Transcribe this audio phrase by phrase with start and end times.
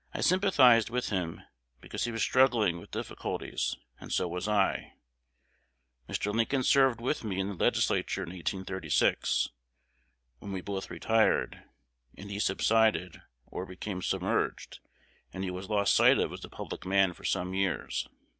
[0.15, 1.43] I sympathized with him
[1.79, 4.93] because he was struggling with difficulties; and so was I.
[6.09, 6.33] Mr.
[6.33, 9.49] Lincoln served with me in the Legislature in 1836,
[10.39, 11.65] when we both retired,
[12.17, 14.79] and he subsided, or became submerged;
[15.33, 18.07] and he was lost sight of as a public man for some years.